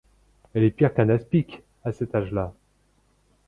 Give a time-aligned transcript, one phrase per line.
[0.55, 2.53] Elle est pire qu'un aspic, à cet âge-là.